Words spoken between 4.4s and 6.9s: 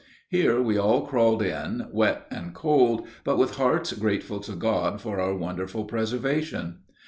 God for our wonderful preservation.